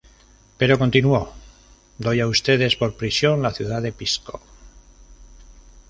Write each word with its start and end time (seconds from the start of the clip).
Pero, 0.57 0.79
continuó: 0.79 1.31
"doy 1.99 2.21
a 2.21 2.27
ustedes 2.27 2.75
por 2.75 2.95
prisión 2.95 3.43
la 3.43 3.51
ciudad 3.53 3.83
de 3.83 3.91
Pisco. 3.91 4.41